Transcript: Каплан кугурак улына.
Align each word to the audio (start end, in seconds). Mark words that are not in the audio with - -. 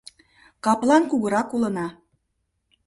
Каплан 0.65 1.03
кугурак 1.11 1.49
улына. 1.55 1.87